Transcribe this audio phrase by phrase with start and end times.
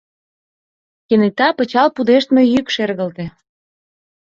[1.07, 3.25] Кенета пычал пудештме йӱк шергылте.